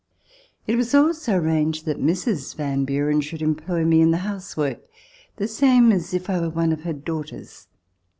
It 0.65 0.77
was 0.77 0.95
also 0.95 1.33
ar 1.33 1.41
ranged 1.41 1.85
that 1.85 2.01
Mrs. 2.01 2.55
Van 2.55 2.85
Buren 2.85 3.21
should 3.21 3.43
employ 3.43 3.85
me 3.85 4.01
in 4.01 4.09
the 4.09 4.25
housework 4.25 4.81
the 5.35 5.47
same 5.47 5.91
as 5.91 6.11
if 6.11 6.27
I 6.27 6.39
were 6.39 6.49
one 6.49 6.73
of 6.73 6.81
her 6.81 6.93
daughters. 6.93 7.67